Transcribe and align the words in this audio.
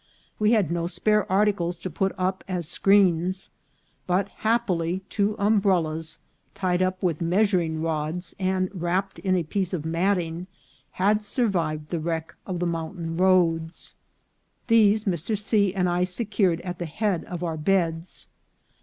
We 0.39 0.53
had 0.53 0.71
no 0.71 0.87
spare 0.87 1.31
articles 1.31 1.79
to 1.81 1.89
put 1.91 2.11
up 2.17 2.43
as 2.47 2.67
screens; 2.67 3.51
but, 4.07 4.29
happily, 4.29 5.03
two 5.09 5.35
umbrellas, 5.37 6.17
tied 6.55 6.81
up 6.81 7.03
with 7.03 7.21
meas 7.21 7.51
uring 7.51 7.83
rods 7.83 8.33
and 8.39 8.71
wrapped 8.73 9.19
in 9.19 9.35
a 9.35 9.43
piece 9.43 9.73
of 9.73 9.85
matting, 9.85 10.47
had 10.93 11.21
sur 11.21 11.49
vived 11.51 11.89
the 11.89 11.99
wreck 11.99 12.33
of 12.47 12.57
the 12.57 12.65
mountain 12.65 13.15
roads. 13.15 13.95
These 14.65 15.03
Mr. 15.03 15.37
C. 15.37 15.71
and 15.75 15.87
I 15.87 16.03
secured 16.05 16.61
at 16.61 16.79
the 16.79 16.87
head 16.87 17.23
of 17.25 17.43
our 17.43 17.55
beds. 17.55 18.25